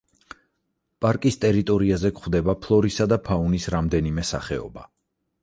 პარკის 1.05 1.37
ტერიტორიაზე 1.43 2.11
გვხვდება 2.15 2.57
ფლორისა 2.65 3.09
და 3.13 3.21
ფაუნის 3.29 3.69
რამდენიმე 3.77 4.27
სახეობა. 4.33 4.89